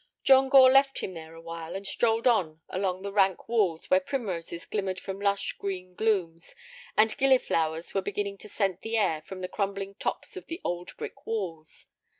John 0.23 0.49
Gore 0.49 0.71
left 0.71 1.01
him 1.03 1.13
there 1.13 1.35
awhile, 1.35 1.75
and 1.75 1.85
strolled 1.85 2.25
on 2.25 2.61
along 2.69 3.03
the 3.03 3.11
rank 3.13 3.47
walks 3.47 3.87
where 3.91 3.99
primroses 3.99 4.65
glimmered 4.65 4.99
from 4.99 5.19
lush 5.21 5.53
green 5.59 5.93
glooms, 5.93 6.55
and 6.97 7.15
gilliflowers 7.17 7.93
were 7.93 8.01
beginning 8.01 8.39
to 8.39 8.49
scent 8.49 8.81
the 8.81 8.97
air 8.97 9.21
from 9.21 9.41
the 9.41 9.47
crumbling 9.47 9.93
tops 9.93 10.35
of 10.35 10.47
the 10.47 10.59
old 10.63 10.97
brick 10.97 11.27
walls. 11.27 11.85